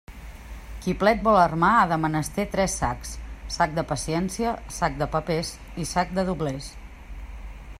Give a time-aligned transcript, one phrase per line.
[0.83, 3.11] Qui plet vol armar ha de menester tres sacs;
[3.57, 5.53] sac de paciència, sac de papers
[5.85, 6.73] i sac de doblers.